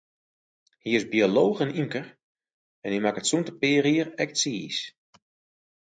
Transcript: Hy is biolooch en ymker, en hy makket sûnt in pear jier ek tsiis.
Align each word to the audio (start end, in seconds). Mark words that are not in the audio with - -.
Hy 0.83 0.89
is 0.99 1.05
biolooch 1.11 1.61
en 1.65 1.75
ymker, 1.81 2.07
en 2.85 2.93
hy 2.93 2.99
makket 3.01 3.27
sûnt 3.29 3.51
in 3.51 3.57
pear 3.61 3.85
jier 3.91 4.09
ek 4.23 4.31
tsiis. 4.35 4.77